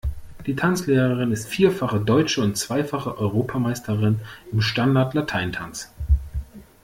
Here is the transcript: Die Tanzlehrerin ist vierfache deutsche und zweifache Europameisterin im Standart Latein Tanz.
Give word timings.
Die 0.47 0.55
Tanzlehrerin 0.55 1.31
ist 1.31 1.47
vierfache 1.47 1.99
deutsche 1.99 2.41
und 2.41 2.57
zweifache 2.57 3.19
Europameisterin 3.19 4.19
im 4.51 4.59
Standart 4.59 5.13
Latein 5.13 5.51
Tanz. 5.53 5.93